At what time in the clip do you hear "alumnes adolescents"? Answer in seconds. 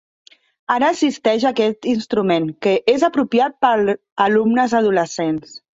4.29-5.59